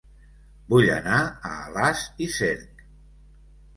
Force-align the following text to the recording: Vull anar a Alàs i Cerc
Vull 0.73 0.87
anar 0.93 1.19
a 1.49 1.53
Alàs 1.67 2.01
i 2.27 2.31
Cerc 2.39 2.85